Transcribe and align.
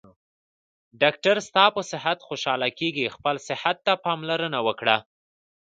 ډاکټر 1.01 1.35
ستاپه 1.47 1.81
صحت 1.91 2.17
خوشحاله 2.27 2.69
کیږي 2.79 3.05
خپل 3.15 3.35
صحته 3.47 3.93
پاملرنه 4.05 4.59
وکړه 4.67 4.97